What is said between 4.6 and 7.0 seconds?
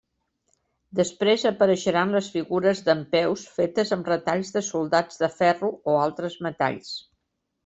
soldats de ferro o altres metalls.